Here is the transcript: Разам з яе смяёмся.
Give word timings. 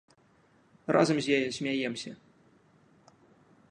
Разам 0.97 1.17
з 1.25 1.37
яе 1.37 1.49
смяёмся. 1.59 2.11